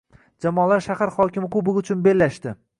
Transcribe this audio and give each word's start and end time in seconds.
Jamoalar 0.45 0.81
shahar 0.85 1.13
hokimi 1.19 1.53
kubogi 1.57 1.85
uchun 1.85 2.05
bellashdi 2.09 2.59